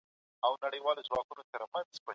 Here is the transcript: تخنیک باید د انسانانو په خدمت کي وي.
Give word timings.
تخنیک 0.61 0.81
باید 0.85 0.95
د 0.97 0.99
انسانانو 1.01 1.27
په 1.29 1.33
خدمت 1.51 1.85
کي 1.91 1.99
وي. 2.01 2.09